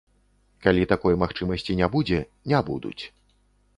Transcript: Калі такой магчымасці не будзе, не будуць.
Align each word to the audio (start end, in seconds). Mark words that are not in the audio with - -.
Калі 0.65 0.87
такой 0.93 1.19
магчымасці 1.23 1.77
не 1.81 1.91
будзе, 1.97 2.19
не 2.53 2.63
будуць. 2.71 2.99